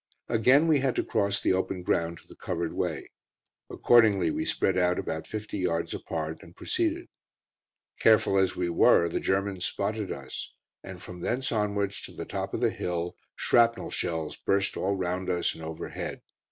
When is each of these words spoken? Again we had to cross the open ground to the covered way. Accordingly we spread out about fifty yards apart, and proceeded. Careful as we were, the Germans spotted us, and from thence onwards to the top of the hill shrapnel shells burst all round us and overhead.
Again 0.29 0.67
we 0.67 0.79
had 0.79 0.95
to 0.95 1.03
cross 1.03 1.39
the 1.39 1.53
open 1.53 1.83
ground 1.83 2.17
to 2.17 2.27
the 2.27 2.33
covered 2.35 2.73
way. 2.73 3.11
Accordingly 3.69 4.31
we 4.31 4.45
spread 4.45 4.75
out 4.75 4.97
about 4.97 5.27
fifty 5.27 5.59
yards 5.59 5.93
apart, 5.93 6.41
and 6.41 6.55
proceeded. 6.55 7.07
Careful 7.99 8.39
as 8.39 8.55
we 8.55 8.67
were, 8.67 9.09
the 9.09 9.19
Germans 9.19 9.63
spotted 9.67 10.11
us, 10.11 10.51
and 10.83 10.99
from 10.99 11.19
thence 11.21 11.51
onwards 11.51 12.01
to 12.01 12.13
the 12.13 12.25
top 12.25 12.55
of 12.55 12.61
the 12.61 12.71
hill 12.71 13.15
shrapnel 13.35 13.91
shells 13.91 14.35
burst 14.37 14.75
all 14.75 14.95
round 14.95 15.29
us 15.29 15.53
and 15.53 15.63
overhead. 15.63 16.23